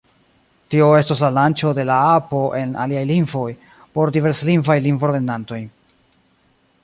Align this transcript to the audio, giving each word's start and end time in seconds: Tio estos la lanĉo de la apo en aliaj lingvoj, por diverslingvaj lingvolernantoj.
Tio 0.73 0.85
estos 0.99 1.19
la 1.23 1.27
lanĉo 1.33 1.73
de 1.79 1.85
la 1.89 1.97
apo 2.13 2.39
en 2.61 2.73
aliaj 2.85 3.03
lingvoj, 3.11 3.47
por 3.97 4.13
diverslingvaj 4.15 4.79
lingvolernantoj. 4.87 5.63